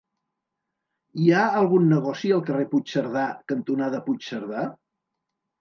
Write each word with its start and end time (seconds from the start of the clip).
Hi 1.23 1.27
ha 1.33 1.43
algun 1.59 1.85
negoci 1.91 2.31
al 2.37 2.43
carrer 2.47 2.65
Puigcerdà 2.73 3.29
cantonada 3.53 4.01
Puigcerdà? 4.09 4.65